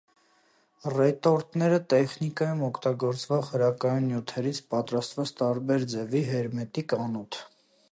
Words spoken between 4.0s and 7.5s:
նյութերից պատրաստած տարբեր ձևերի հերմետիկ անոթ։